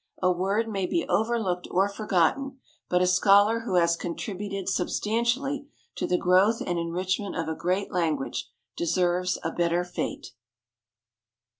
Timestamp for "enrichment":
6.79-7.35